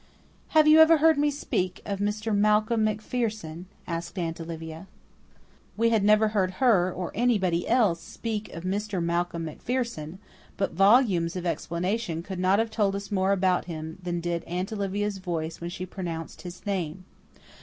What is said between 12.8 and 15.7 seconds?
us more about him than did Aunt Olivia's voice when